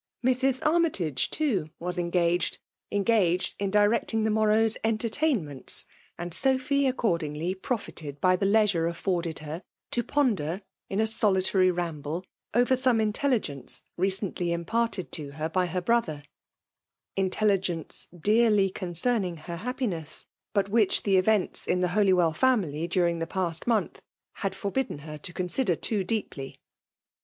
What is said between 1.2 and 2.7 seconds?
too> was engaged;—